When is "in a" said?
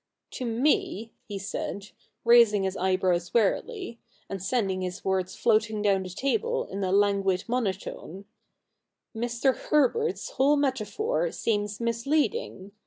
6.65-6.91